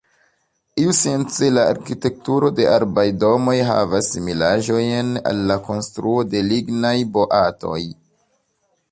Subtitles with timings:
[0.83, 7.79] Iusence la arkitekturo de arbaj domoj havas similaĵojn al la konstruo de lignaj boatoj.